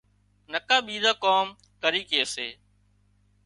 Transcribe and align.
نڪا 0.51 0.77
ٻيزان 0.87 1.15
ڪام 1.23 1.47
ڪري 1.81 2.01
ڪي 2.09 2.21
سي 2.33 2.47